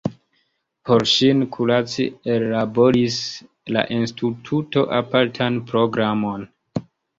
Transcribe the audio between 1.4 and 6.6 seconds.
kuraci ellaboris la instituto apartan programon.